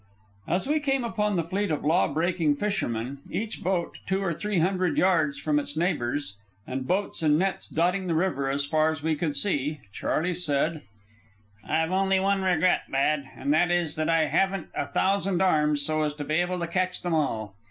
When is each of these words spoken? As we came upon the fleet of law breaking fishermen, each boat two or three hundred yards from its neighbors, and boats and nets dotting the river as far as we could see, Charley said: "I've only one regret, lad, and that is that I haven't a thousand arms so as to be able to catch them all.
As 0.47 0.67
we 0.67 0.79
came 0.79 1.03
upon 1.03 1.35
the 1.35 1.43
fleet 1.43 1.69
of 1.69 1.85
law 1.85 2.07
breaking 2.07 2.55
fishermen, 2.55 3.19
each 3.29 3.61
boat 3.63 3.99
two 4.07 4.19
or 4.19 4.33
three 4.33 4.57
hundred 4.57 4.97
yards 4.97 5.37
from 5.37 5.59
its 5.59 5.77
neighbors, 5.77 6.37
and 6.65 6.87
boats 6.87 7.21
and 7.21 7.37
nets 7.37 7.67
dotting 7.67 8.07
the 8.07 8.15
river 8.15 8.49
as 8.49 8.65
far 8.65 8.89
as 8.89 9.03
we 9.03 9.13
could 9.15 9.35
see, 9.35 9.79
Charley 9.91 10.33
said: 10.33 10.81
"I've 11.63 11.91
only 11.91 12.19
one 12.19 12.41
regret, 12.41 12.85
lad, 12.91 13.29
and 13.37 13.53
that 13.53 13.69
is 13.69 13.93
that 13.93 14.09
I 14.09 14.25
haven't 14.25 14.69
a 14.73 14.87
thousand 14.87 15.39
arms 15.39 15.83
so 15.83 16.01
as 16.01 16.15
to 16.15 16.23
be 16.23 16.37
able 16.41 16.57
to 16.61 16.65
catch 16.67 17.03
them 17.03 17.13
all. 17.13 17.53